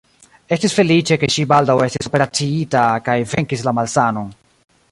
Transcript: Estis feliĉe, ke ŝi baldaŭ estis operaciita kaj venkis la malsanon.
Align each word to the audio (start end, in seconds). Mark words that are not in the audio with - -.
Estis 0.55 0.71
feliĉe, 0.77 1.17
ke 1.23 1.29
ŝi 1.33 1.45
baldaŭ 1.51 1.75
estis 1.87 2.09
operaciita 2.11 2.87
kaj 3.09 3.19
venkis 3.35 3.65
la 3.69 3.75
malsanon. 3.81 4.33